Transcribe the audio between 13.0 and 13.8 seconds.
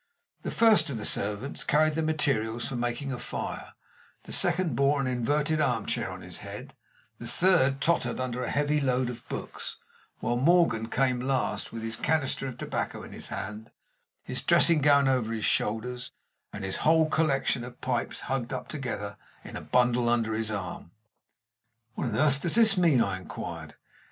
in his hand,